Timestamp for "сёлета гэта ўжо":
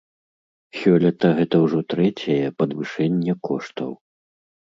0.77-1.79